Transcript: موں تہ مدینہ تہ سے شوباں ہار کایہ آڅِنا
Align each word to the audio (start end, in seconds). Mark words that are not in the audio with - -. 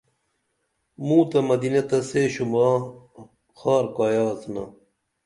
موں 1.05 1.23
تہ 1.29 1.39
مدینہ 1.49 1.81
تہ 1.89 1.97
سے 2.09 2.21
شوباں 2.33 2.73
ہار 3.59 3.85
کایہ 3.95 4.23
آڅِنا 4.31 4.63